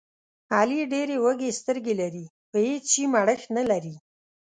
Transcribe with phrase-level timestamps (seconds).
[0.57, 3.95] علي ډېرې وږې سترګې لري، په هېڅ شي مړښت نه لري.